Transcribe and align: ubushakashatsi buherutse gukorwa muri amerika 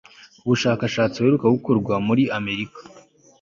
ubushakashatsi 0.43 1.17
buherutse 1.17 1.47
gukorwa 1.55 1.93
muri 2.07 2.23
amerika 2.37 2.79